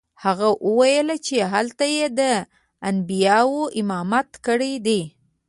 هغه 0.23 0.47
وویل 0.67 1.09
چې 1.25 1.35
هلته 1.53 1.85
یې 1.95 2.07
د 2.19 2.21
انبیاوو 2.89 3.61
امامت 3.79 4.29
کړی 4.45 4.73
دی. 4.85 5.01